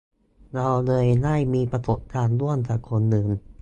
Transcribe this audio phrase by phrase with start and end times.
[0.53, 3.31] เราเลยได้มีประสบการณ์ร่วมกับคนอื่น